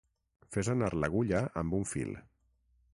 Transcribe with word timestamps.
Fes 0.55 0.69
anar 0.73 0.89
l'agulla 1.03 1.43
amb 1.63 1.79
un 1.81 1.89
fil. 1.95 2.19